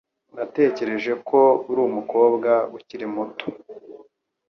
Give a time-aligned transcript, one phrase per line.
[0.35, 1.39] Natekereje ko
[1.69, 3.47] uri umukobwa ukiri muto.